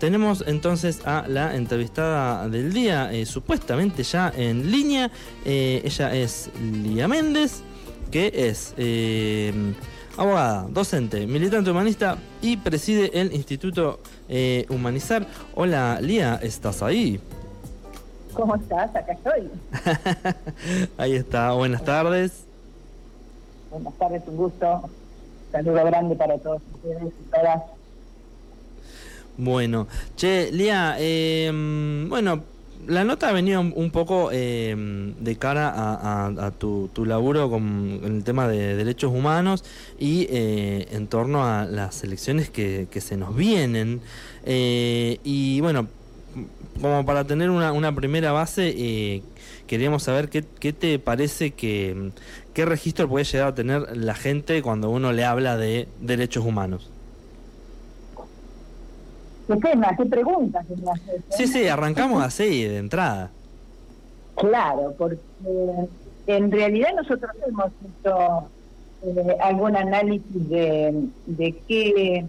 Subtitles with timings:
[0.00, 5.10] tenemos entonces a la entrevistada del día, eh, supuestamente ya en línea.
[5.44, 7.62] Eh, ella es Lía Méndez,
[8.10, 9.52] que es eh,
[10.16, 14.00] abogada, docente, militante humanista y preside el Instituto
[14.70, 15.26] Humanizar.
[15.54, 17.20] Hola Lía, ¿estás ahí?
[18.32, 18.96] ¿Cómo estás?
[18.96, 19.50] Acá estoy.
[20.96, 22.44] ahí está, buenas tardes.
[23.70, 24.88] Buenas tardes, un gusto.
[25.52, 27.79] saludo grande para todos ustedes y todas.
[29.40, 32.44] Bueno, che, Lía, em, bueno,
[32.86, 38.22] la nota ha venido un poco em, de cara a, tu, tu, laburo con el
[38.22, 39.64] tema de derechos humanos
[39.98, 44.02] y eh, en torno a las elecciones que, que se nos vienen.
[44.44, 45.88] Eh, y bueno,
[46.82, 49.22] como para tener una, una primera base, eh,
[49.66, 52.10] queríamos saber qué, qué te parece que,
[52.52, 56.89] qué registro puede llegar a tener la gente cuando uno le habla de derechos humanos.
[59.50, 59.96] ¿Qué tema?
[59.96, 60.64] ¿Qué preguntas?
[61.30, 63.30] Sí, sí, arrancamos así, de entrada.
[64.36, 65.18] Claro, porque
[66.26, 68.48] en realidad nosotros hemos hecho
[69.02, 72.26] eh, algún análisis de, de qué,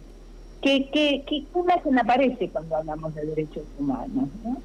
[0.61, 4.29] qué, qué, qué, imagen aparece cuando hablamos de derechos humanos.
[4.43, 4.57] ¿no?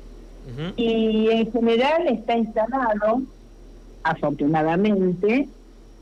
[0.77, 3.23] Y en general está instalado,
[4.03, 5.49] afortunadamente,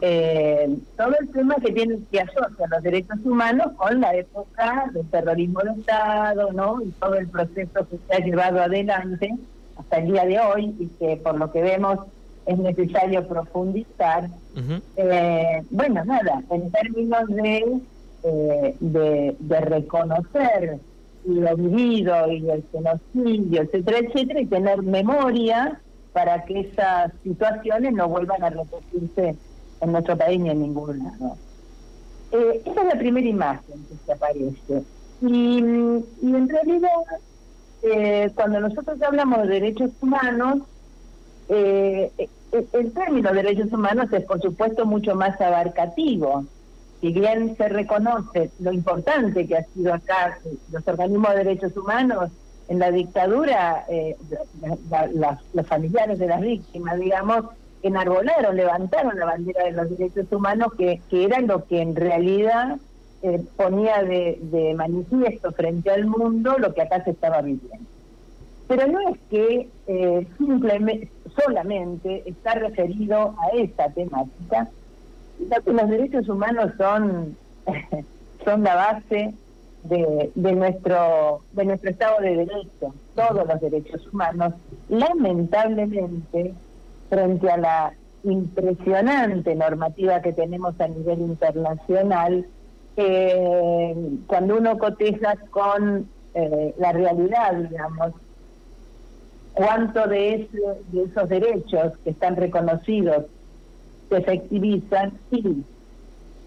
[0.00, 5.08] eh, todo el tema que tiene que asociar los derechos humanos con la época del
[5.08, 6.82] terrorismo de Estado, ¿no?
[6.82, 9.34] Y todo el proceso que se ha llevado adelante
[9.76, 11.98] hasta el día de hoy y que por lo que vemos
[12.46, 14.28] es necesario profundizar.
[14.96, 17.64] eh, bueno, nada, en términos de,
[18.24, 20.78] eh, de, de reconocer
[21.24, 25.80] lo vivido y el genocidio, etcétera, etcétera, y tener memoria
[26.12, 29.36] para que esas situaciones no vuelvan a repetirse
[29.84, 31.36] en nuestro país ni en ningún lado.
[32.32, 34.82] Eh, esa es la primera imagen que se aparece.
[35.22, 36.88] Y, en realidad,
[37.82, 40.62] eh, cuando nosotros hablamos de derechos humanos,
[41.48, 42.10] eh,
[42.72, 46.44] el término derechos humanos es, por supuesto, mucho más abarcativo.
[47.00, 50.38] Si bien se reconoce lo importante que ha sido acá
[50.72, 52.30] los organismos de derechos humanos
[52.68, 53.84] en la dictadura,
[55.52, 57.44] los familiares de las víctimas, digamos,
[57.88, 62.78] enarbolaron, levantaron la bandera de los derechos humanos, que, que era lo que en realidad
[63.26, 67.88] eh, ponía de, manifiesto frente al mundo lo que acá se estaba viviendo.
[68.68, 74.68] Pero no es que eh, simplemente, solamente está referido a esa temática,
[75.38, 77.34] que los derechos humanos son,
[78.44, 79.32] son la base
[79.84, 84.52] de, de, nuestro, de nuestro Estado de Derecho, todos los derechos humanos.
[84.90, 86.52] Lamentablemente,
[87.08, 87.92] frente a la
[88.24, 92.46] impresionante normativa que tenemos a nivel internacional,
[92.96, 93.94] eh,
[94.26, 98.12] cuando uno coteja con eh, la realidad, digamos,
[99.52, 100.48] cuánto de,
[100.92, 103.26] de esos derechos que están reconocidos
[104.08, 105.64] se efectivizan, sí,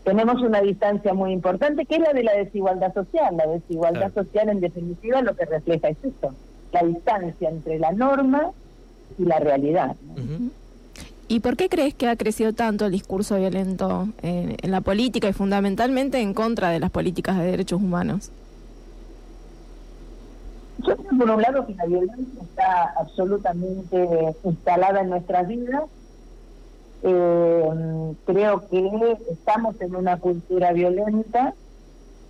[0.04, 3.36] tenemos una distancia muy importante, que es la de la desigualdad social.
[3.36, 6.34] La desigualdad social, en definitiva, lo que refleja es eso,
[6.72, 8.52] la distancia entre la norma
[9.18, 9.96] y la realidad.
[11.30, 15.34] ¿Y por qué crees que ha crecido tanto el discurso violento en, la política y
[15.34, 18.32] fundamentalmente en contra de las políticas de derechos humanos?
[20.80, 25.84] Yo creo, por un lado, que la violencia está absolutamente instalada en nuestras vidas.
[27.04, 31.54] Eh, creo que estamos en una cultura violenta,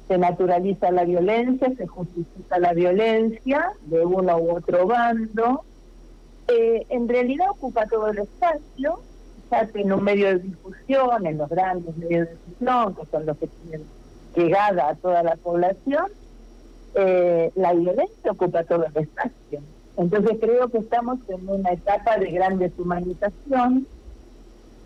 [0.07, 5.63] se naturaliza la violencia, se justifica la violencia de uno u otro bando
[6.47, 9.01] eh, en realidad ocupa todo el espacio,
[9.51, 13.37] ya en un medio de difusión, en los grandes medios de difusión, que son los
[13.37, 13.85] que tienen
[14.35, 16.05] llegada a toda la población,
[16.95, 19.61] eh, la violencia ocupa todo el espacio.
[19.97, 23.87] Entonces creo que estamos en una etapa de gran deshumanización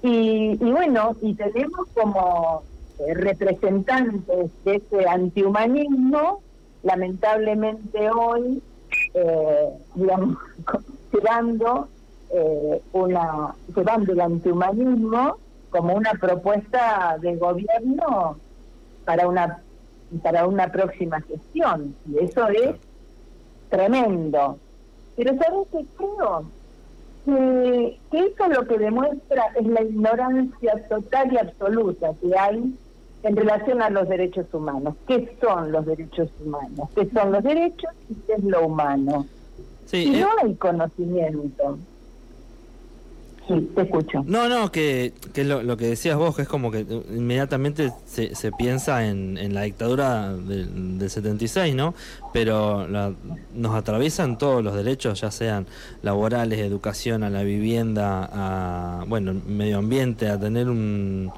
[0.01, 2.63] y, bueno, y tenemos como
[2.99, 6.41] eh, representantes de ese antihumanismo,
[6.81, 8.63] lamentablemente hoy,
[9.95, 10.37] digamos,
[11.21, 11.87] llevando
[12.33, 15.37] eh, una llevando el antihumanismo
[15.69, 18.37] como una propuesta del gobierno
[19.05, 19.61] para una
[20.21, 22.75] para una próxima gestión y eso es
[23.69, 24.57] tremendo
[25.15, 26.45] pero sabes qué creo
[27.25, 32.75] que, que eso lo que demuestra es la ignorancia total y absoluta que hay
[33.23, 34.95] en relación a los derechos humanos.
[35.07, 36.89] ¿Qué son los derechos humanos?
[36.95, 39.25] ¿Qué son los derechos y qué es lo humano?
[39.99, 41.77] Y no hay conocimiento.
[43.47, 44.23] Sí, te escucho.
[44.27, 48.33] No, no, que, que lo, lo que decías vos, que es como que inmediatamente se,
[48.35, 51.93] se piensa en, en la dictadura del, del 76, ¿no?
[52.33, 53.13] Pero la-
[53.55, 55.65] nos atraviesan todos los derechos, ya sean
[56.03, 61.31] laborales, educación, a la vivienda, a, bueno, medio ambiente, a tener un...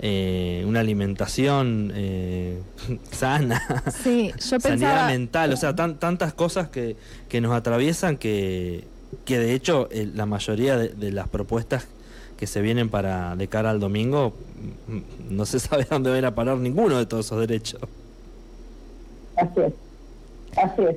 [0.00, 2.58] eh, una alimentación eh,
[3.12, 3.62] sana,
[4.02, 5.06] Sí, yo sanidad pensaba...
[5.08, 6.96] mental, o sea, tan- tantas cosas que,
[7.28, 8.84] que nos atraviesan que,
[9.24, 11.86] que de hecho eh, la mayoría de, de las propuestas
[12.36, 14.34] que se vienen para de cara al domingo
[14.88, 17.80] mm, no se sabe a dónde van a parar ninguno de todos esos derechos.
[19.36, 19.72] Así es.
[20.56, 20.96] Así es.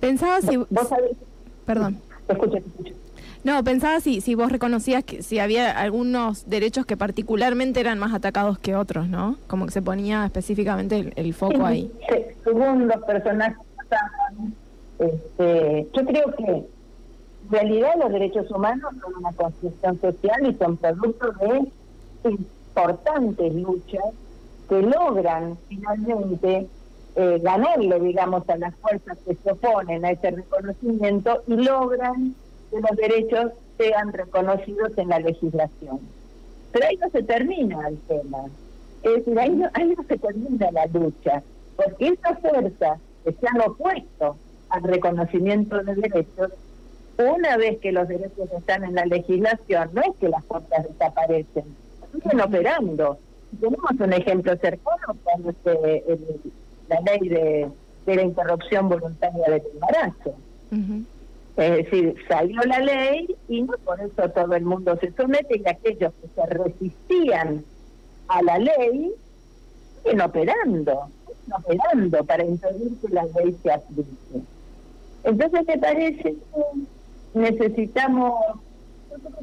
[0.00, 0.56] Pensaba si...
[0.56, 1.12] Vos sabés,
[1.66, 1.98] Perdón.
[2.26, 2.94] te escucho, te escucho.
[3.44, 8.14] No, pensaba si, si vos reconocías que si había algunos derechos que particularmente eran más
[8.14, 9.36] atacados que otros, ¿no?
[9.48, 11.90] Como que se ponía específicamente el, el foco ahí.
[12.08, 14.54] Sí, según los personajes pasaban,
[14.98, 16.66] este, yo creo que en
[17.50, 24.04] realidad los derechos humanos son una construcción social y son producto de importantes luchas
[24.68, 26.68] que logran finalmente
[27.14, 32.34] eh, ganarle, digamos, a las fuerzas que se oponen a ese reconocimiento y logran
[32.72, 36.00] que los derechos sean reconocidos en la legislación.
[36.72, 38.44] Pero ahí no se termina el tema.
[39.02, 41.42] Es decir, ahí no, ahí no se termina la lucha,
[41.76, 44.36] porque esas fuerzas que se han opuesto
[44.70, 46.52] al reconocimiento de derechos,
[47.18, 51.64] una vez que los derechos están en la legislación, no es que las fuerzas desaparecen,
[52.12, 53.18] siguen operando.
[53.60, 55.72] Tenemos un ejemplo cercano cuando se,
[56.08, 56.40] el-
[56.88, 57.68] la ley de,
[58.06, 60.34] de la interrupción voluntaria del embarazo.
[60.70, 61.04] Ujú.
[61.56, 65.68] Es decir, salió la ley y no por eso todo el mundo se somete y
[65.68, 67.64] aquellos que se resistían
[68.28, 69.12] a la ley
[70.02, 74.42] siguen operando, siguen operando para impedir que la ley se aplique.
[75.24, 78.34] Entonces me parece que necesitamos,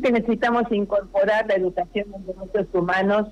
[0.01, 3.27] que necesitamos incorporar la educación en derechos humanos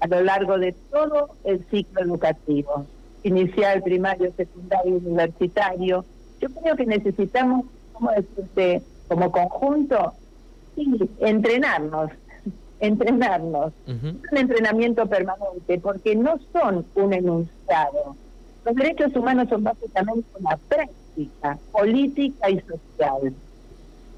[0.00, 2.86] a lo largo de todo el ciclo educativo,
[3.22, 6.04] inicial, primario, secundario, universitario.
[6.40, 8.82] Yo creo que necesitamos, ¿cómo decirte?
[9.08, 10.12] Como conjunto,
[10.74, 12.10] sí, entrenarnos,
[12.80, 13.72] entrenarnos.
[13.86, 18.16] Un entrenamiento permanente, porque no son un enunciado.
[18.64, 23.32] Los derechos humanos son básicamente una práctica política y social.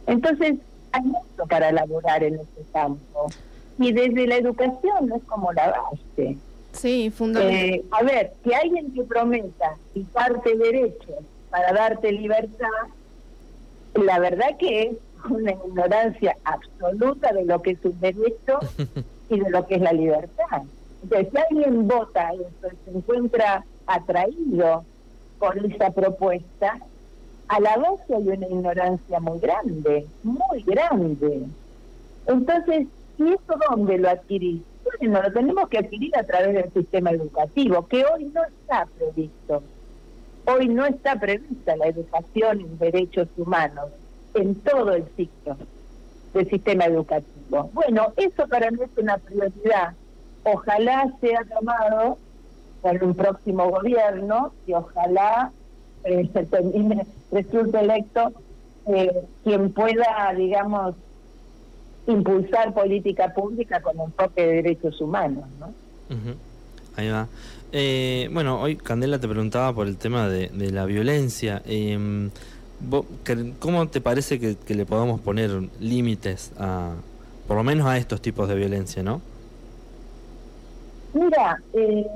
[0.06, 0.54] Entonces,
[0.92, 3.30] hay mucho para elaborar en este campo.
[3.78, 6.38] Y desde la educación es como la base.
[6.72, 7.60] Sí, fundamental.
[7.60, 12.66] Eh, a ver, que alguien te prometa quitarte derechos para darte libertad,
[13.94, 14.96] la verdad que es
[15.28, 18.58] una ignorancia absoluta de lo que es un derecho
[19.30, 20.62] y de lo que es la libertad.
[21.02, 24.84] Entonces, si alguien vota eso y se encuentra atraído
[25.38, 26.78] por esa propuesta,
[27.48, 31.46] a la base hay una ignorancia muy grande, muy grande.
[32.26, 32.86] Entonces,
[33.18, 34.62] ¿y eso dónde lo adquirís?
[34.98, 39.62] Bueno, lo tenemos que adquirir a través del sistema educativo, que hoy no está previsto.
[40.50, 43.90] Hoy no está prevista la educación en derechos humanos
[44.32, 45.58] en todo el ciclo
[46.32, 47.70] del sistema educativo.
[47.74, 49.92] Bueno, eso para mí es una prioridad.
[50.44, 52.16] Ojalá sea tomado
[52.80, 55.52] por un próximo gobierno y ojalá
[56.04, 58.32] eh, se termine, resulte electo
[58.86, 60.94] eh, quien pueda, digamos,
[62.06, 65.74] impulsar política pública con enfoque de derechos humanos, ¿no?
[66.96, 67.28] Ahí va.
[67.72, 71.62] Eh, bueno, hoy Candela te preguntaba por el tema de, la violencia.
[71.66, 72.28] Eh,
[73.58, 75.50] ¿Cómo te parece que, que le podamos poner
[75.80, 76.94] límites a,
[77.48, 79.20] por lo menos a estos tipos de violencia, no?
[81.14, 82.06] Mira, eh,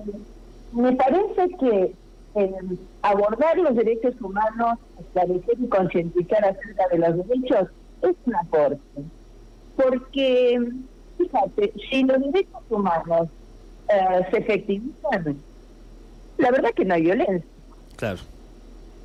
[0.73, 1.95] me parece que
[2.35, 2.55] eh,
[3.01, 7.69] abordar los derechos humanos, esclarecer y concientizar acerca de los derechos
[8.03, 8.79] es un aporte.
[9.77, 10.61] Porque,
[11.19, 13.29] fíjate, si los derechos humanos
[13.89, 15.37] eh, se efectivizan,
[16.39, 17.49] la verdad que no hay violencia.
[17.97, 18.19] Claro.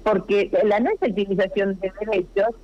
[0.03, 2.55] porque la no efectivización de derechos,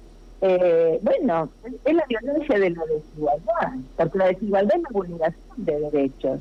[0.42, 1.50] eh, bueno,
[1.86, 6.40] es la violencia de la desigualdad, porque la desigualdad es la vulneración de derechos.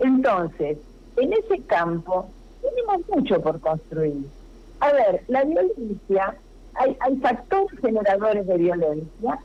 [0.00, 0.78] Entonces,
[1.16, 2.28] en ese campo
[2.60, 4.26] tenemos mucho por construir.
[4.80, 6.36] A ver, la violencia,
[6.74, 9.38] hay, hay factores generadores de violencia,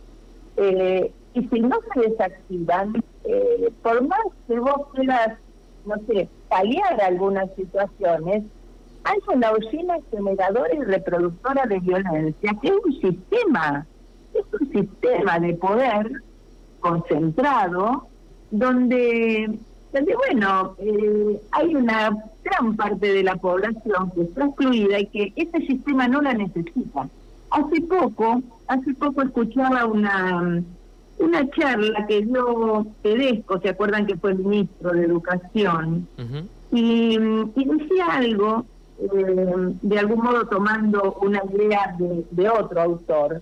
[0.58, 2.94] eh, y si no se desactivan,
[3.26, 5.38] eh, por más que vos quieras,
[5.90, 8.44] no sé, paliar algunas situaciones,
[9.04, 13.86] hay una usina generadora y reproductora de violencia, que es un sistema,
[14.34, 16.12] es un sistema de poder
[16.80, 18.08] concentrado,
[18.52, 19.58] donde,
[19.92, 25.34] donde bueno, eh, hay una gran parte de la población que está excluida y que
[25.36, 27.10] ese sistema no la necesita.
[27.52, 30.62] Hace poco, hace poco escuchaba una
[31.20, 36.08] una charla que dio Tedesco, ¿se acuerdan que fue ministro de Educación?
[36.72, 38.66] y, decía algo,
[39.00, 43.42] eh, de algún modo tomando una idea de, otro autor.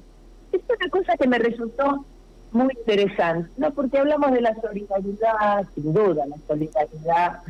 [0.51, 2.05] Es una cosa que me resultó
[2.51, 3.71] muy interesante, ¿no?
[3.71, 7.41] Porque hablamos de la solidaridad, sin duda, la solidaridad,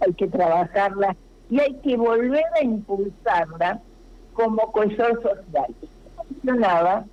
[0.00, 1.14] hay que trabajarla
[1.50, 3.80] y hay que volver a impulsarla
[4.32, 5.74] como cohesor social.
[6.30, 7.04] Mencionaba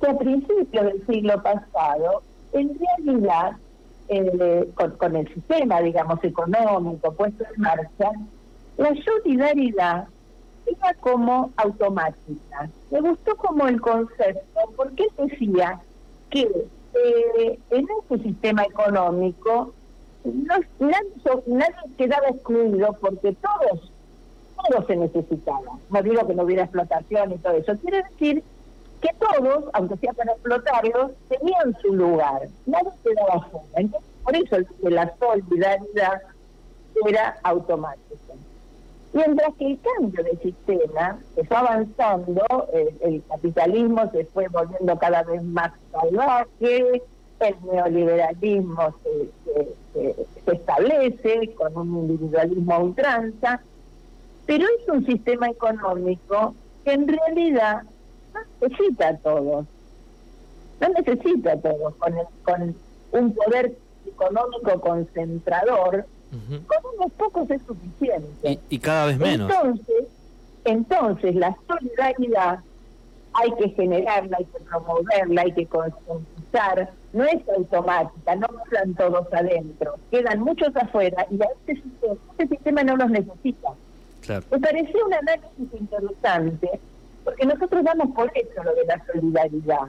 [0.00, 2.22] que a principios del siglo pasado,
[2.52, 3.52] en realidad,
[4.08, 8.10] eh, con, el sistema, digamos, económico puesto en marcha,
[8.76, 10.08] la solidaridad
[10.66, 12.68] era como automática.
[12.90, 15.80] Me gustó como el concepto, porque decía
[16.30, 19.72] que eh, en este sistema económico
[20.24, 23.92] no, nadie, nadie quedaba excluido porque todos,
[24.56, 25.78] todos se necesitaban.
[25.90, 27.76] No digo que no hubiera explotación y todo eso.
[27.78, 28.42] Quiere decir
[29.00, 32.48] que todos, aunque sea para explotarlos, tenían su lugar.
[32.66, 33.66] Nadie quedaba fuera.
[33.74, 36.22] Entonces, por eso la solidaridad
[37.06, 38.34] era automática.
[39.12, 42.68] Mientras que el cambio de sistema se fue avanzando,
[43.00, 47.02] el capitalismo se fue volviendo cada vez más salvaje,
[47.40, 49.28] el neoliberalismo se,
[49.94, 53.60] se, establece con un individualismo a ultranza,
[54.46, 57.82] pero es un sistema económico que en realidad
[58.60, 59.66] necesita a todos,
[60.80, 62.76] no necesita a todos, con, con
[63.12, 63.76] un poder
[64.06, 68.58] económico concentrador, con unos pocos es suficiente.
[68.68, 69.50] Y, cada vez menos.
[69.50, 70.06] Entonces,
[70.64, 72.60] entonces la solidaridad
[73.32, 79.32] hay que generarla, hay que promoverla, hay que concientizar, no es automática, no quedan todos
[79.32, 83.68] adentro, quedan muchos afuera y a este sistema, este sistema no los necesita.
[84.50, 86.80] Me pareció un análisis interesante,
[87.36, 89.88] porque nosotros damos por hecho lo de la solidaridad.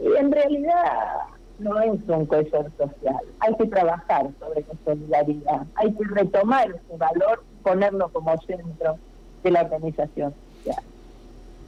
[0.00, 1.18] Y en realidad
[1.58, 3.20] no es un cohesor social.
[3.40, 5.66] Hay que trabajar sobre la solidaridad.
[5.74, 8.96] Hay que retomar ese valor y ponerlo como centro
[9.42, 10.84] de la organización social.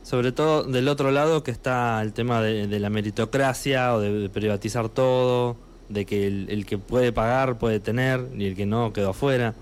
[0.02, 4.88] Sobre todo del otro lado que está el tema de, la meritocracia o de, privatizar
[4.88, 5.57] todo,
[5.88, 9.54] de que el, que puede pagar puede tener y el que no quedó afuera.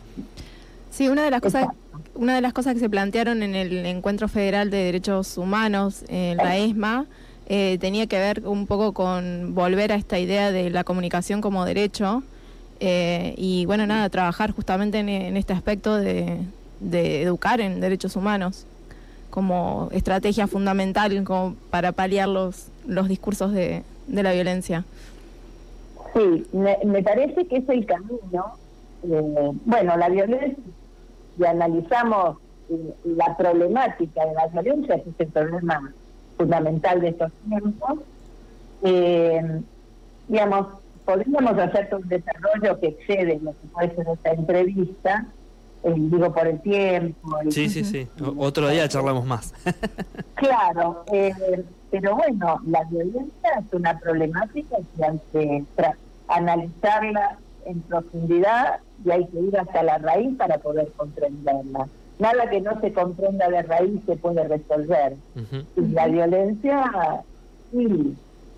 [0.90, 1.69] Sí, una de las cosas
[2.14, 6.37] una de las cosas que se plantearon en el Encuentro Federal de Derechos Humanos, en
[6.37, 7.06] la ESMA,
[7.47, 11.64] eh, tenía que ver un poco con volver a esta idea de la comunicación como
[11.64, 12.23] derecho
[12.78, 16.38] eh, y bueno, nada, trabajar justamente en, este aspecto de,
[16.80, 18.66] educar en derechos humanos
[19.28, 24.85] como estrategia fundamental como para paliar los, los discursos de, la violencia.
[26.14, 28.54] Sí, me, parece que es el camino.
[29.04, 30.56] Eh, bueno, la violencia
[31.37, 32.37] si analizamos
[32.70, 35.92] eh, la problemática de la violencia, que es el problema
[36.37, 37.99] fundamental de estos tiempos,
[38.82, 39.60] eh,
[40.28, 40.66] digamos,
[41.04, 45.26] podríamos hacer un desarrollo que excede lo que puede ser esta entrevista,
[45.82, 47.38] eh, digo por el tiempo.
[47.50, 48.08] sí, sí, sí.
[48.37, 49.52] Otro día charlamos más.
[50.34, 51.04] claro,
[51.90, 55.64] pero bueno, la violencia es una problemática que hay que
[56.28, 57.38] analizarla
[57.70, 61.88] en profundidad y hay que ir hasta la raíz para poder comprenderla.
[62.18, 65.16] Nada que no se comprenda de raíz se puede resolver.
[65.76, 67.22] Y la violencia,
[67.72, 68.14] y,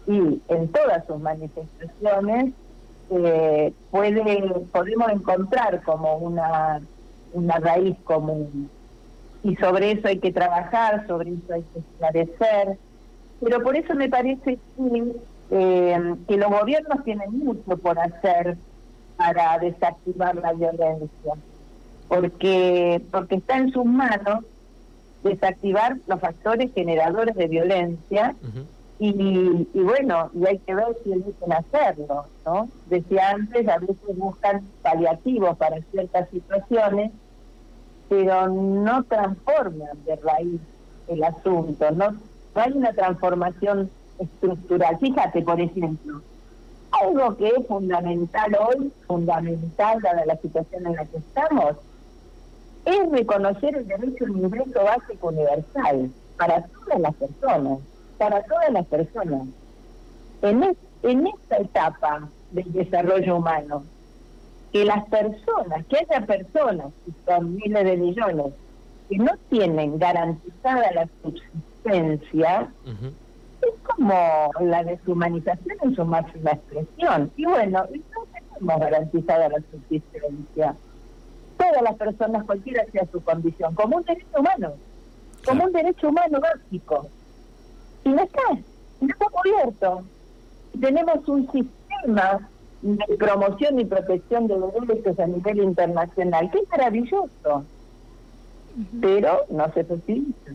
[0.08, 2.52] y en todas sus manifestaciones,
[3.10, 6.80] eh, puede, podemos encontrar como una,
[7.34, 8.68] una raíz común.
[9.44, 12.78] Y sobre eso hay que trabajar, sobre eso hay que esclarecer.
[13.40, 15.12] Pero por eso me parece que,
[15.50, 18.56] eh, que los gobiernos tienen mucho por hacer
[19.22, 21.34] para desactivar la violencia,
[22.08, 24.44] porque, porque está en sus manos
[25.22, 28.34] desactivar los factores generadores de violencia
[28.98, 32.68] y, y, bueno, y hay que ver si eligen hacerlo, ¿no?
[32.86, 37.12] Decía antes, a veces buscan paliativos para ciertas situaciones,
[38.08, 40.60] pero no transforman de raíz
[41.06, 42.20] el asunto, no, no
[42.54, 43.88] hay una transformación
[44.18, 44.98] estructural.
[44.98, 46.22] Fíjate, por ejemplo,
[47.02, 51.76] algo que es fundamental hoy, fundamental dada la situación en la que estamos,
[52.84, 57.78] es reconocer el derecho a un ingreso básico universal para todas las personas,
[58.18, 59.42] para todas las personas.
[60.42, 63.84] En, en esta etapa del desarrollo humano,
[64.72, 68.52] que las personas, que haya personas, y son miles de millones,
[69.08, 72.72] que no tienen garantizada la subsistencia,
[73.62, 77.30] es como la deshumanización en su máxima expresión.
[77.36, 80.74] Y bueno, no tenemos garantizada la subsistencia.
[81.56, 84.72] Todas las personas, cualquiera sea su condición, como un derecho humano,
[85.46, 87.08] como un derecho humano básico.
[88.04, 88.42] Y no está,
[89.00, 90.02] no está cubierto.
[90.80, 92.48] tenemos un sistema
[92.82, 94.56] de promoción y protección de
[94.88, 97.64] derechos a nivel internacional, que es maravilloso,
[99.00, 100.50] pero no se facilita.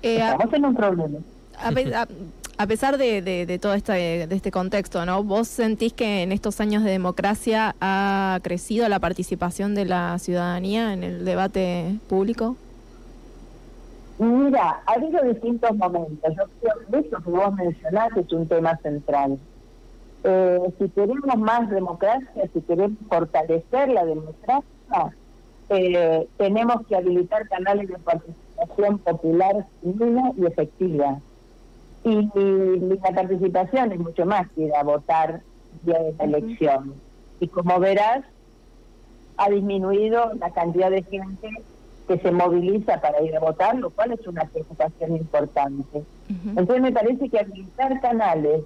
[0.00, 1.18] Eh, Estamos en un problema.
[1.58, 5.24] A, pesar de, todo este, de este contexto, ¿no?
[5.24, 10.92] ¿Vos sentís que en estos años de democracia ha crecido la participación de la ciudadanía
[10.92, 12.56] en el debate público?
[14.18, 16.34] Mira, ha habido distintos momentos.
[16.36, 19.38] Yo creo que eso que vos mencionaste es un tema central.
[20.22, 24.64] Eh, si queremos más democracia, si queremos fortalecer la democracia,
[25.70, 31.18] eh, tenemos que habilitar canales de participación popular y efectiva.
[32.04, 32.30] Y,
[33.02, 35.40] la participación es mucho más que ir a votar
[35.82, 36.94] día de la elección.
[37.40, 38.24] Y como verás,
[39.36, 41.48] ha disminuido la cantidad de gente
[42.06, 46.04] que se moviliza para ir a votar, lo cual es una preocupación importante.
[46.28, 48.62] Entonces me parece que habilitar canales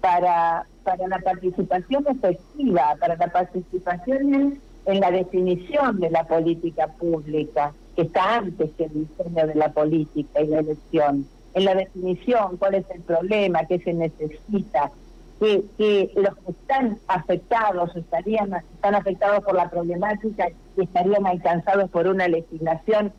[0.00, 7.72] para, para la participación efectiva, para la participación en, la definición de la política pública,
[7.96, 12.58] que está antes que el diseño de la política y la elección, en la definición,
[12.58, 14.92] cuál es el problema, qué se necesita,
[15.40, 21.90] que, que los que están afectados estarían están afectados por la problemática y estarían alcanzados
[21.90, 23.10] por una legislación,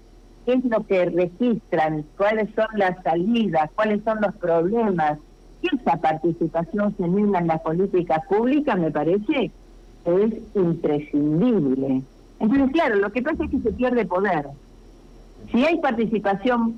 [0.45, 5.17] qué es lo que registran, cuáles son las salidas, cuáles son los problemas.
[5.63, 9.51] Esa participación genuina en la política pública me parece
[10.05, 12.03] es imprescindible.
[12.39, 14.45] Entonces, claro, lo que pasa es que se pierde poder.
[15.51, 16.75] Si hay participación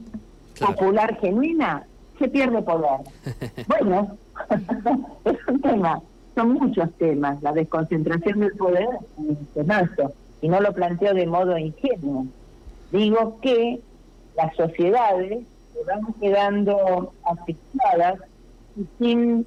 [0.59, 1.85] popular genuina,
[2.17, 2.99] se pierde poder.
[3.67, 4.17] bueno,
[5.25, 6.01] es un tema,
[6.35, 7.41] son muchos temas.
[7.41, 12.25] La desconcentración del poder es un temazo, y no lo planteo de modo ingenuo.
[12.91, 13.81] Digo que
[14.35, 18.19] las sociedades se van quedando asfixiadas
[18.75, 19.45] y sin,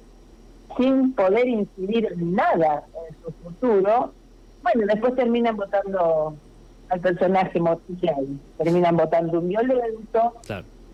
[0.77, 4.13] sin poder incidir en nada en su futuro,
[4.61, 6.35] bueno, después terminan votando
[6.89, 10.33] al personaje mortillal, terminan votando un violento,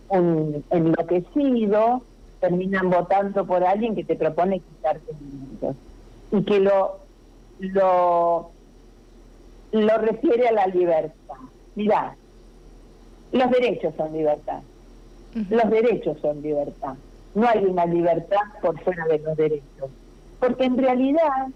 [0.10, 2.01] un enloquecido,
[2.39, 5.76] terminan votando por alguien que te propone quitarte minutos
[6.32, 7.00] y que lo
[7.60, 8.52] lo
[9.72, 11.36] lo refiere a la libertad.
[11.76, 12.15] Mirá,
[13.32, 14.62] los derechos son libertad.
[15.50, 16.95] Los derechos son libertad.
[17.36, 19.91] No hay una libertad por fuera de los derechos.
[20.39, 21.48] Porque en realidad,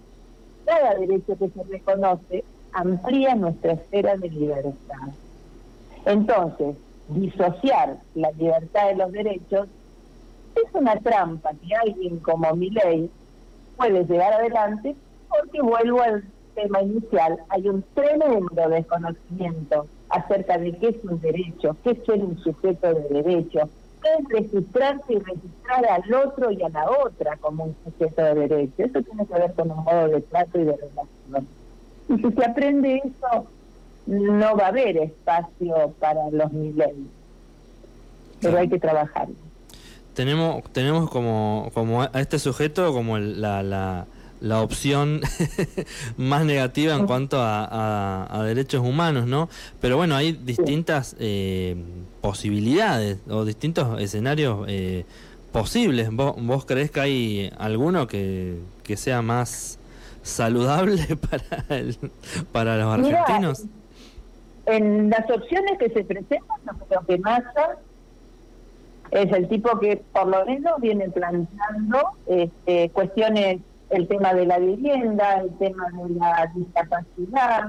[0.64, 5.08] cada derecho que se reconoce amplía nuestra esfera de libertad.
[6.04, 6.76] Entonces,
[7.08, 9.68] disociar la libertad de los derechos
[10.56, 13.10] es una trampa que alguien como mi ley
[13.76, 14.94] puede llevar adelante
[15.28, 21.76] porque vuelvo al tema inicial, hay un tremendo desconocimiento acerca de qué es un derecho,
[21.82, 23.68] qué es ser un sujeto de derecho,
[24.02, 28.34] qué es registrarse y registrar al otro y a la otra como un sujeto de
[28.34, 28.74] derecho.
[28.78, 31.48] Eso tiene que ver con un modo de trato y de relación.
[32.08, 33.46] Y si se aprende eso,
[34.06, 37.08] no va a haber espacio para los milenios.
[38.40, 39.34] Pero hay que trabajarlo
[40.14, 44.06] tenemos tenemos como como a este sujeto como la, la,
[44.40, 45.20] la opción
[46.16, 49.48] más negativa en cuanto a, derechos humanos, ¿no?
[49.80, 51.76] Pero bueno, hay distintas eh,
[52.20, 55.06] posibilidades o distintos escenarios eh,
[55.50, 56.10] posibles.
[56.12, 59.78] ¿Vos, ¿Vos crees que hay alguno que, que sea más
[60.22, 61.96] saludable para, el,
[62.52, 63.64] para los argentinos?
[64.66, 66.58] En las opciones que se presentan,
[66.90, 67.42] lo que más
[69.10, 74.58] es el tipo que por lo menos viene planteando este, cuestiones, el tema de la
[74.58, 77.68] vivienda, el tema de la discapacidad,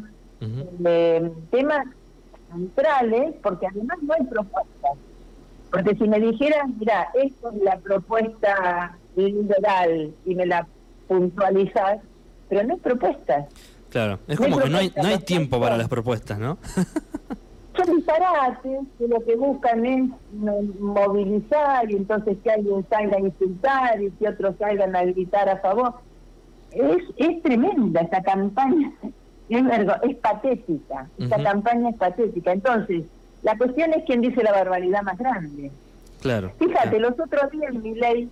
[0.86, 1.86] eh, temas
[2.51, 4.91] centrales, porque además no hay propuestas.
[5.71, 10.67] Porque si me dijeran, mira, esto es la propuesta liberal y me la
[11.08, 11.99] puntualizas,
[12.49, 13.45] pero no hay propuestas.
[13.95, 16.58] Claro, es como que no hay, no hay tiempo para las propuestas, ¿no?
[17.77, 24.01] son disparates que lo que buscan es movilizar y entonces que alguien salga a insultar
[24.01, 25.93] y que otros salgan a gritar a favor.
[26.71, 28.91] Es, es tremenda esta campaña,
[29.49, 29.63] es,
[30.10, 32.51] es patética, esta campaña es patética.
[32.51, 33.05] Entonces,
[33.43, 35.71] la cuestión es quién dice la barbaridad más grande.
[36.21, 36.51] Claro.
[36.60, 38.29] Fíjate, los otros días mi ley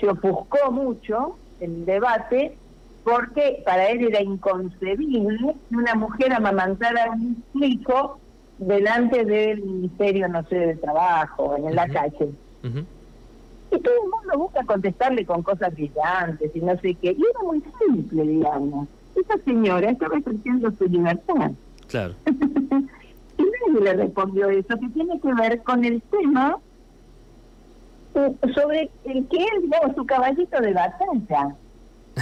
[0.00, 2.56] se ofuscó mucho en el debate
[3.04, 8.18] porque para él era inconcebible que una mujer amamantara a un hijo
[8.58, 12.30] delante del Ministerio, no sé, de Trabajo, en la calle.
[12.62, 17.12] Y todo el mundo busca contestarle con cosas brillantes y no sé qué.
[17.12, 18.88] Y era muy simple, digamos.
[19.14, 21.50] Esa señora estaba ejerciendo su libertad.
[21.88, 22.14] Claro.
[22.26, 26.58] y nadie le respondió eso, que tiene que ver con el tema
[28.54, 31.54] sobre el que es digamos, su caballito de batalla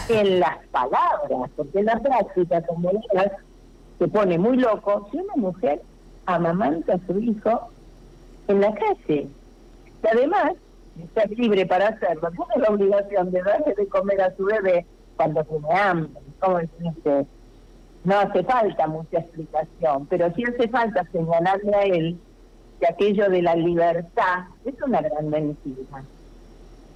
[0.08, 3.32] en las palabras, porque en la práctica, como digas,
[3.98, 5.82] se pone muy loco si una mujer
[6.26, 7.68] amamanta a su hijo
[8.48, 9.28] en la calle.
[10.02, 10.54] Y además,
[11.02, 15.44] está libre para hacerlo, tiene la obligación de darle de comer a su bebé cuando
[15.44, 16.22] tiene hambre.
[16.40, 17.26] ¿Cómo decirte?
[18.04, 22.18] No hace falta mucha explicación, pero sí hace falta señalarle a él
[22.80, 26.02] que aquello de la libertad es una gran mentira.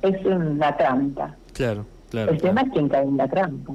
[0.02, 1.36] Es una trampa.
[1.52, 2.32] Claro, claro.
[2.32, 3.74] El tema es quien cae en la trampa.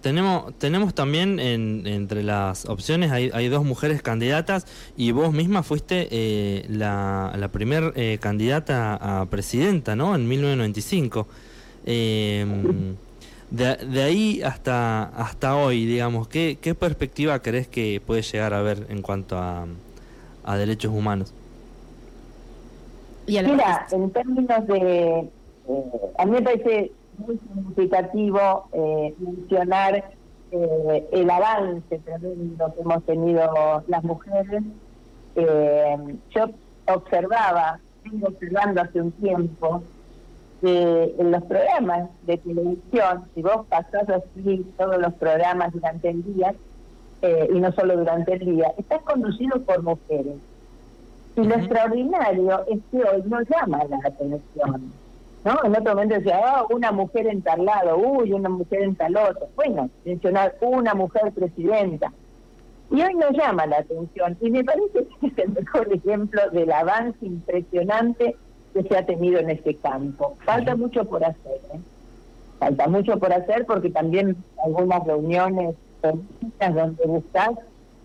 [0.00, 5.62] Tenemos, tenemos también en, entre las opciones, hay, hay dos mujeres candidatas y vos misma
[5.62, 10.14] fuiste eh, la, la primer eh, candidata a presidenta, ¿no?
[10.14, 11.26] En 1995.
[11.84, 12.46] Eh,
[13.50, 18.62] de, de, ahí hasta, hasta hoy, digamos, ¿qué, ¿qué perspectiva crees que puede llegar a
[18.62, 19.66] ver en cuanto a,
[20.44, 21.34] a derechos humanos?
[23.26, 25.30] Mira, en términos de...
[25.68, 25.82] Eh,
[26.18, 30.04] a mí me parece muy significativo eh, mencionar
[30.52, 34.62] eh, el avance tremendo que hemos tenido las mujeres.
[35.36, 35.96] Eh,
[36.30, 36.44] yo
[36.86, 39.82] observaba, vengo observando hace un tiempo,
[40.60, 46.22] que en los programas de televisión, si vos pasás así todos los programas durante el
[46.34, 46.54] día,
[47.22, 50.36] eh, y no solo durante el día, estás conducido por mujeres.
[51.36, 54.92] Y lo extraordinario es que hoy no llama la atención.
[55.44, 55.56] ¿No?
[55.64, 59.16] En otro momento decía, ah, una mujer en tal lado, uy, una mujer en tal
[59.16, 59.48] otro.
[59.56, 62.12] Bueno, mencionar una mujer presidenta.
[62.90, 64.36] Y hoy no llama la atención.
[64.40, 68.36] Y me parece que es el mejor ejemplo del avance impresionante
[68.74, 70.36] que se ha tenido en este campo.
[70.44, 71.80] Falta mucho por hacer, ¿eh?
[72.58, 77.50] Falta mucho por hacer porque también algunas reuniones donde buscas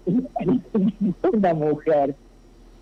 [1.34, 2.16] una mujer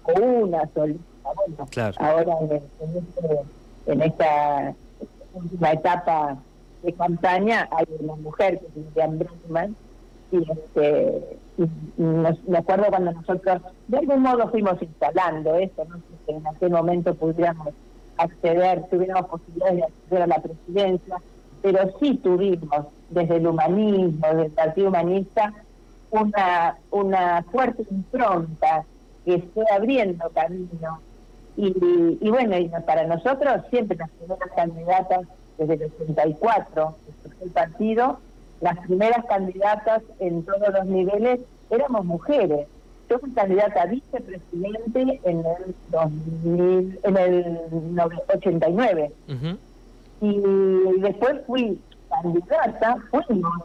[0.04, 1.04] o una solita.
[1.24, 1.96] Bueno, claro.
[2.00, 3.40] ahora en, en, este,
[3.86, 4.74] en, esta
[5.34, 6.38] última etapa
[6.84, 9.76] de campaña hay una mujer que es Miriam Brickman
[10.32, 16.32] y este y me acuerdo cuando nosotros de algún modo fuimos instalando eso, no si
[16.32, 17.74] en aquel momento pudiéramos
[18.18, 21.18] acceder, tuviéramos posibilidades de acceder a la presidencia,
[21.62, 25.54] pero sí tuvimos desde el humanismo, desde el Partido Humanista,
[26.12, 28.84] una, una fuerte impronta
[29.26, 31.00] que esté abriendo camino.
[31.56, 35.22] Y, y bueno, y para nosotros siempre las primeras candidatas,
[35.58, 36.96] desde el 84,
[37.42, 38.20] el partido,
[38.62, 42.68] las primeras candidatas en todos los niveles éramos mujeres.
[43.10, 47.60] Yo fui candidata a vicepresidente en el 2000, en el
[48.34, 49.12] 89.
[49.28, 49.58] Uh -huh.
[50.22, 53.64] Y después fui candidata, fuimos.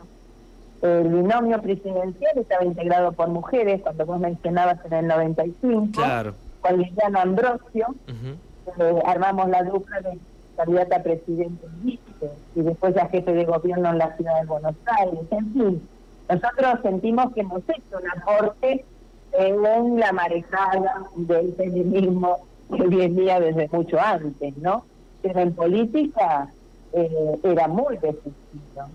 [0.82, 6.34] El binomio presidencial estaba integrado por mujeres, cuando vos mencionabas en el 95, claro.
[6.60, 8.36] Con Liliana Ambrosio, uh -huh.
[8.80, 10.18] eh, armamos la dupla de
[10.56, 15.20] candidata a presidente y después ya jefe de gobierno en la ciudad de Buenos Aires,
[15.30, 15.88] en fin.
[16.28, 18.84] Nosotros sentimos que hemos hecho un aporte
[19.32, 22.38] en la marejada del feminismo
[22.76, 24.84] que venía desde mucho antes, ¿no?
[25.22, 26.48] Pero en política
[26.92, 28.34] eh, era muy decisivo,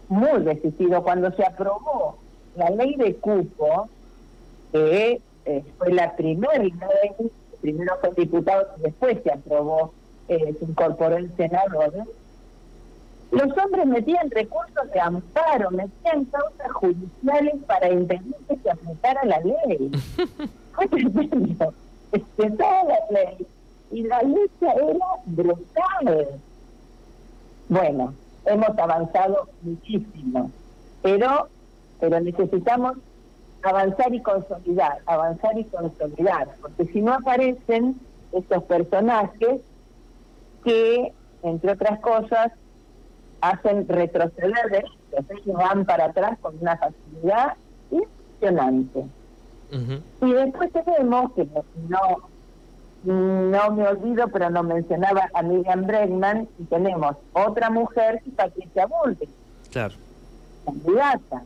[0.10, 1.04] muy decisivo.
[1.04, 2.18] Cuando se aprobó
[2.56, 3.90] la ley de cupo,
[4.72, 7.32] que eh, fue la primera ley,
[7.64, 9.94] primero fue diputado y después se aprobó,
[10.28, 11.94] eh, se incorporó el senador,
[13.32, 19.40] los hombres metían recursos de amparo, metían causas judiciales para impedir que se aplicara la
[19.40, 19.92] ley.
[20.74, 21.74] Fue tremendo.
[22.12, 23.48] Estaba la ley
[23.92, 26.42] y la lucha era brutal.
[27.70, 28.14] Bueno,
[28.46, 30.52] hemos avanzado muchísimo,
[31.02, 31.48] pero,
[32.00, 32.98] pero necesitamos
[33.64, 38.00] avanzar y consolidar, avanzar y consolidar, porque si no aparecen
[38.32, 39.62] estos personajes
[40.64, 42.52] que, entre otras cosas,
[43.42, 44.98] hacen retroceder derechos,
[45.30, 47.54] ellos van para atrás con una facilidad
[47.92, 49.00] impresionante.
[49.72, 50.02] Uh -huh.
[50.22, 51.48] Y después tenemos, que
[51.90, 52.30] no,
[53.04, 59.30] no me olvido, pero no mencionaba a Miriam Bregman, y tenemos otra mujer, Patricia Bullrich.
[59.72, 59.96] Claro.
[60.66, 61.44] Candidata.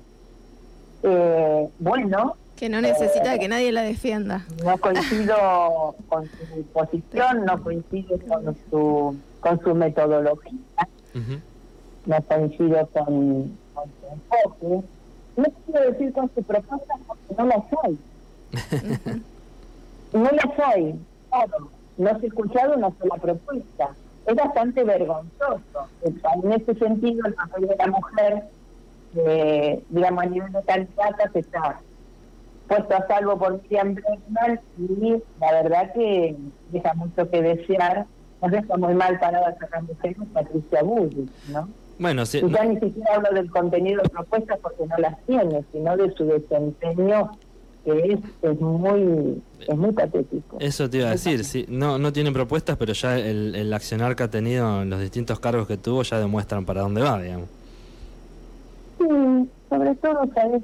[1.03, 2.36] Eh, bueno.
[2.55, 4.45] Que no necesita eh, que nadie la defienda.
[4.63, 10.60] No coincido con su posición, no coincido con su, con su metodología.
[11.13, 11.41] Uh -huh
[12.07, 14.88] no coincido con, con su enfoque.
[15.36, 17.99] No quiero decir con su propuesta porque no la soy.
[20.13, 20.95] no la soy.
[21.29, 23.89] Claro, no se ha escuchado una sola propuesta.
[24.25, 25.88] Es bastante vergonzoso.
[26.01, 28.43] En ese sentido, el papel de la mujer,
[29.25, 31.82] eh, digamos, a nivel de candidatas, está
[32.67, 36.36] puesto a salvo por Miriam Bregman y la verdad que
[36.71, 38.06] deja mucho que desear
[38.41, 41.69] nos deja muy mal parada sacando mujeres Patricia Bullrich, ¿no?
[41.97, 45.63] Bueno, sí, y ya ni siquiera hablo del contenido de propuestas porque no las tiene,
[45.71, 47.32] sino de su desempeño
[47.84, 50.58] que es, es muy es muy patético.
[50.60, 54.15] Eso te iba a decir, sí, no no tiene propuestas, pero ya el, el accionar
[54.15, 57.49] que ha tenido en los distintos cargos que tuvo ya demuestran para dónde va, digamos.
[59.69, 60.63] Sí, sobre todo, ¿sabes?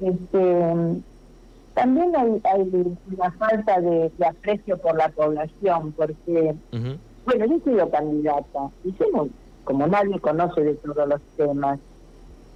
[0.00, 1.02] este,
[1.74, 6.54] también hay, hay una falta de, aprecio por la población, porque,
[7.24, 8.94] bueno, yo he sido candidata, y
[9.64, 11.78] como nadie conoce de todos los temas,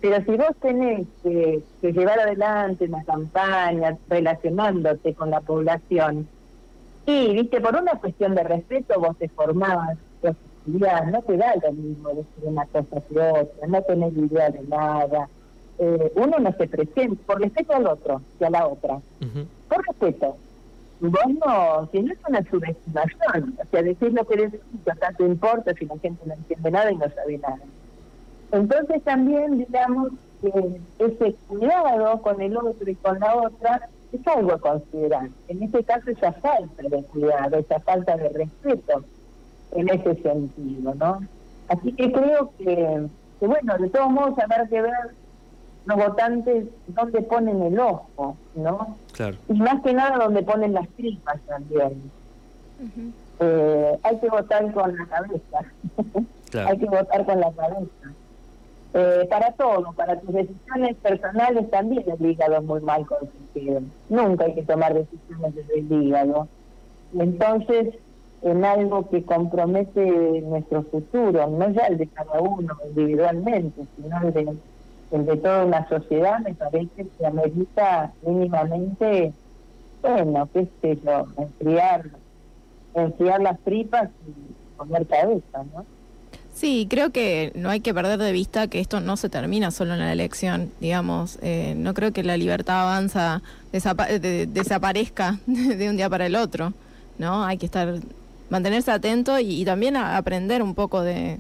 [0.01, 6.29] pero si vos tenés que, llevar adelante una campaña relacionándote con la población,
[7.07, 11.55] y, viste, por una cuestión de respeto vos te formabas, vos estudiás, no te da
[11.63, 15.29] lo mismo decir una cosa que otra, no tenés idea de nada,
[15.79, 19.01] eh, uno no se presenta por respeto al otro y a la otra.
[19.69, 20.37] Por respeto.
[21.01, 24.61] Vos no, si no es una subestimación, o sea, decir lo que decís,
[24.91, 27.61] acá te importa si la gente no entiende nada y no sabe nada.
[28.53, 34.53] Entonces también, digamos, que ese cuidado con el otro y con la otra es algo
[34.53, 35.29] a considerar.
[35.49, 39.05] En este caso, esa falta de cuidado, esa falta de respeto
[39.73, 41.21] en ese sentido, ¿no?
[41.69, 43.09] Así que creo que,
[43.41, 44.93] que bueno, de todos modos habrá que ver
[45.87, 48.97] los votantes donde ponen el ojo, ¿no?
[49.13, 49.37] Claro.
[49.49, 52.11] Y más que nada donde ponen las tripas también.
[53.41, 55.59] eh, hay que votar con la cabeza.
[56.69, 58.13] hay que votar con la cabeza.
[58.97, 63.81] Eh, para todo, para tus decisiones personales también el hígado es muy mal consentido.
[64.09, 66.49] Nunca hay que tomar decisiones desde el hígado.
[67.19, 67.95] Entonces,
[68.43, 74.33] en algo que compromete nuestro futuro, no ya el de cada uno individualmente, sino el
[74.33, 74.57] de
[75.15, 79.33] el de toda una sociedad, me parece que amerita mínimamente,
[80.03, 82.11] bueno, qué sé yo, enfriar,
[82.95, 85.87] enfriar las tripas y comer cabeza, ¿no?
[86.53, 89.95] Sí, creo que no hay que perder de vista que esto no se termina solo
[89.95, 91.39] en la elección, digamos.
[91.43, 96.73] Eh, no creo que la libertad avanza desaparezca de un día para el otro,
[97.19, 97.45] ¿no?
[97.45, 97.95] Hay que estar,
[98.51, 101.39] mantenerse atento y, también aprender un poco de,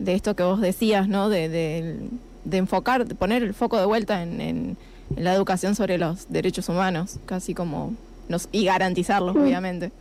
[0.00, 1.28] de, esto que vos decías, ¿no?
[1.28, 2.08] De, de,
[2.46, 4.76] de enfocar, de poner el foco de vuelta en, en,
[5.16, 7.94] la educación sobre los derechos humanos, casi como
[8.28, 9.92] nos y garantizarlos, obviamente.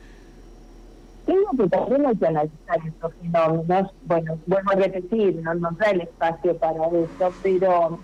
[1.25, 3.91] Creo que también hay que analizar estos fenómenos.
[4.05, 7.99] Bueno, vuelvo a repetir, no nos da el espacio para eso, pero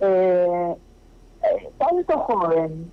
[0.00, 0.76] eh,
[1.42, 2.90] eh tanto joven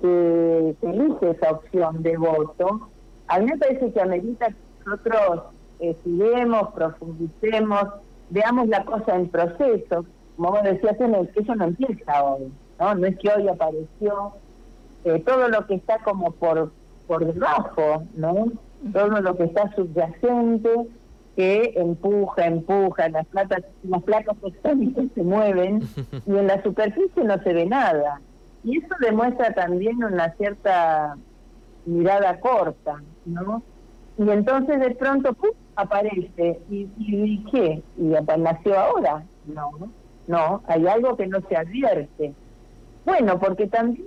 [0.00, 2.88] que elige esa opción de voto,
[3.28, 5.44] a mí me parece que amerita que nosotros
[5.78, 7.88] estudiemos, profundicemos,
[8.32, 10.06] veamos la cosa en proceso.
[10.36, 10.96] Como vos decías,
[11.34, 12.94] eso no empieza hoy, ¿no?
[12.94, 14.32] No es que hoy apareció
[15.04, 16.72] eh, todo lo que está como por,
[17.06, 18.46] por debajo, ¿no?
[18.92, 20.70] Todo lo que está subyacente
[21.36, 24.36] que empuja, empuja, las placas, las placas
[25.14, 25.80] se mueven
[26.26, 28.20] y en la superficie no se ve nada.
[28.64, 31.16] Y eso demuestra también una cierta
[31.84, 33.62] mirada corta, ¿no?
[34.24, 35.36] Y entonces de pronto
[35.76, 36.60] aparece.
[36.70, 37.82] ¿Y, y, qué?
[37.96, 39.24] ¿Y nació ahora?
[39.46, 39.70] No,
[40.26, 42.34] no, hay algo que no se advierte.
[43.04, 44.06] Bueno, porque también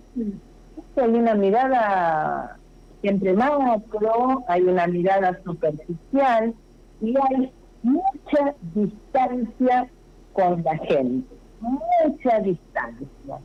[0.95, 2.57] hay una mirada
[3.01, 6.53] siempre macro, hay una mirada superficial
[7.01, 7.51] y hay
[7.83, 9.87] mucha distancia
[10.33, 13.37] con la gente, mucha distancia.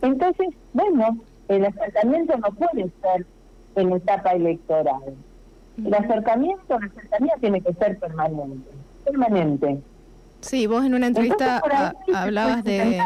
[0.00, 1.18] Entonces, bueno,
[1.48, 3.26] el acercamiento no puede ser
[3.76, 5.16] en etapa electoral.
[5.78, 8.70] El acercamiento, la cercanía tiene que ser permanente,
[9.04, 9.80] permanente.
[10.40, 11.62] Sí, vos en una entrevista
[12.14, 13.00] hablabas de...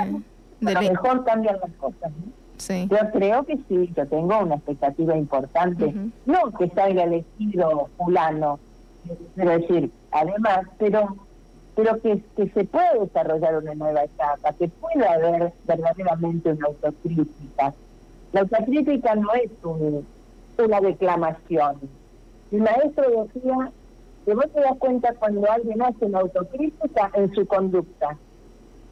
[0.60, 2.12] de a lo mejor cambian las cosas.
[2.56, 2.88] Sí.
[2.90, 5.94] Yo creo que sí, yo tengo una expectativa importante.
[6.24, 8.58] No que salga elegido fulano,
[9.34, 11.16] quiero decir, además, pero
[11.76, 17.74] pero que, que se puede desarrollar una nueva etapa, que pueda haber verdaderamente una autocrítica.
[18.32, 20.06] La autocrítica no es un,
[20.56, 21.76] una declamación,
[22.52, 23.72] el maestro decía
[24.24, 28.16] que vos te das cuenta cuando alguien hace una autocrítica en su conducta,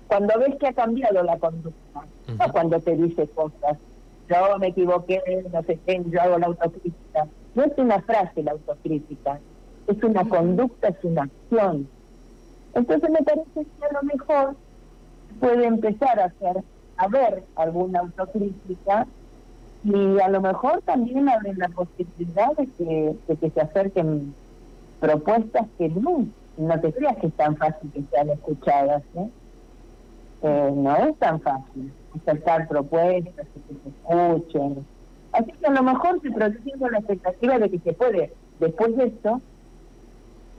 [0.07, 3.79] cuando ves que ha cambiado la conducta, no cuando te dice cosas.
[4.29, 5.21] Yo me equivoqué,
[5.53, 7.27] no sé qué, yo hago la autocrítica.
[7.55, 9.38] No es una frase la autocrítica,
[9.87, 11.88] es una conducta, es una acción.
[12.75, 14.57] Entonces me parece que a lo mejor
[15.40, 16.62] puede empezar a hacer,
[16.97, 19.07] a ver alguna autocrítica
[19.85, 24.35] y a lo mejor también abren la posibilidad de que, de que se acerquen
[24.99, 29.03] propuestas que no, no te creas que es tan fácil que sean escuchadas.
[29.14, 29.29] ¿eh?
[30.42, 34.87] Eh, no es tan fácil acercar propuestas, que se escuchen.
[35.33, 39.05] Así que a lo mejor se produciendo la expectativa de que se puede después de
[39.07, 39.40] esto,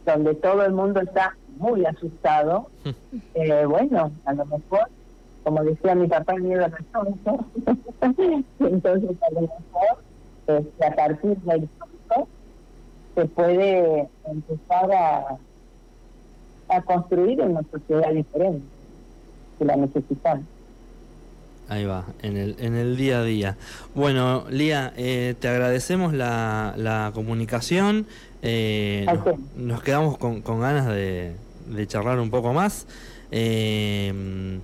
[0.05, 2.67] donde todo el mundo está muy asustado,
[3.33, 4.89] eh, bueno, a lo mejor,
[5.45, 7.19] como decía mi papá, miedo razón,
[8.59, 10.03] entonces a lo mejor
[10.47, 11.69] este, a partir del
[13.13, 15.37] se puede empezar a,
[16.67, 18.65] a construir una sociedad diferente
[19.57, 20.45] que la necesitamos.
[21.69, 23.57] Ahí va, en el, en el día a día.
[23.93, 28.07] Bueno, Lía, eh, te agradecemos la, la comunicación.
[28.41, 29.05] Eh,
[29.55, 31.35] nos, quedamos con, con ganas de,
[31.67, 32.87] de, charlar un poco más.
[33.31, 34.59] Eh,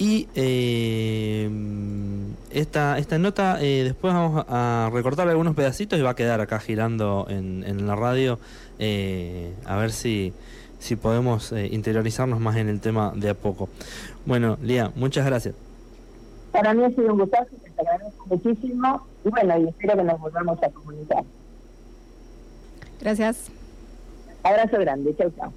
[0.00, 1.50] y eh,
[2.50, 6.58] esta, esta nota, eh, después vamos a recortar algunos pedacitos y va a quedar acá
[6.58, 8.38] girando en, en la radio.
[8.78, 10.32] Eh, a ver si,
[10.78, 13.68] si podemos eh, interiorizarnos más en el tema de a poco.
[14.24, 15.54] Bueno, Lía, muchas gracias.
[16.50, 20.18] Para mí ha sido un gustazo, te agradezco muchísimo y bueno, y espero que nos
[20.18, 21.24] volvamos a comunicar.
[23.02, 23.50] Gracias.
[24.42, 25.52] Abrazo grande, chau, chau.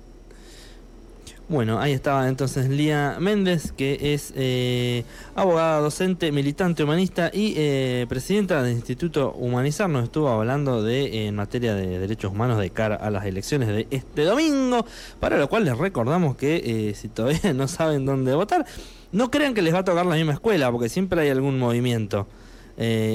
[1.49, 5.03] Bueno, ahí estaba entonces Lía Méndez, que es eh,
[5.35, 9.89] abogada, docente, militante humanista y eh, presidenta del Instituto Humanizar.
[9.89, 13.67] Nos estuvo hablando de eh, en materia de derechos humanos de cara a las elecciones
[13.67, 14.85] de este domingo,
[15.19, 18.65] para lo cual les recordamos que si todavía no saben dónde votar,
[19.11, 22.25] no crean que les va a tocar la misma escuela, porque siempre hay algún movimiento.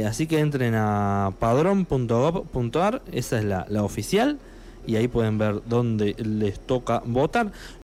[0.06, 4.38] así que entren a padrón.gov.ar, esa es la, la oficial,
[4.88, 7.52] y ahí pueden ver dónde les toca votar.